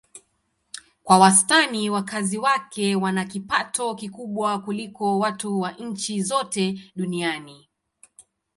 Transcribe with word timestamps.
Kwa 1.03 1.19
wastani 1.19 1.89
wakazi 1.89 2.37
wake 2.37 2.95
wana 2.95 3.25
kipato 3.25 3.95
kikubwa 3.95 4.59
kuliko 4.59 5.19
watu 5.19 5.59
wa 5.59 5.71
nchi 5.71 6.23
zote 6.23 6.91
duniani. 6.95 7.67